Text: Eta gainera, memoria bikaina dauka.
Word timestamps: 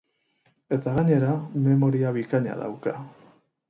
Eta 0.77 0.95
gainera, 0.95 1.37
memoria 1.69 2.17
bikaina 2.19 2.61
dauka. 2.67 3.01